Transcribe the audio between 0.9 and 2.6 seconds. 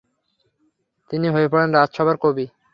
তিনি হয়ে পড়েন রাজসভার কবি।